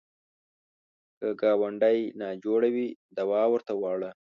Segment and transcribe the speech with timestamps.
[1.19, 4.11] که ګاونډی ناجوړه وي، دوا ورته وړه